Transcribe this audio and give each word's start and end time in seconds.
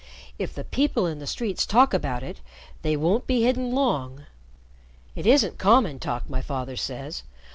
"If 0.39 0.55
the 0.55 0.63
people 0.63 1.05
in 1.05 1.19
the 1.19 1.27
streets 1.27 1.63
talk 1.63 1.93
about 1.93 2.23
it, 2.23 2.41
they 2.81 2.97
won't 2.97 3.27
be 3.27 3.43
hidden 3.43 3.71
long." 3.75 4.25
"It 5.15 5.27
isn't 5.27 5.59
common 5.59 5.99
talk, 5.99 6.27
my 6.27 6.41
father 6.41 6.75
says. 6.75 7.21